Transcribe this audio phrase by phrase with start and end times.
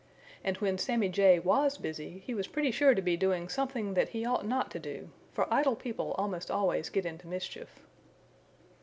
[0.43, 4.09] And when Sammy Jay WAS busy, he was pretty sure to be doing something that
[4.09, 7.83] he ought not to do, for idle people almost always get into mischief.